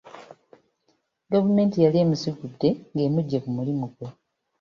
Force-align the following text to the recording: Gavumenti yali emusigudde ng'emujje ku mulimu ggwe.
Gavumenti 1.31 1.77
yali 1.85 1.97
emusigudde 2.03 2.69
ng'emujje 2.93 3.37
ku 3.43 3.49
mulimu 3.55 3.85
ggwe. 3.89 4.07